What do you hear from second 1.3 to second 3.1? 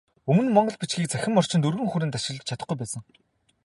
орчинд өргөн хүрээнд ашиглаж чадахгүй байсан.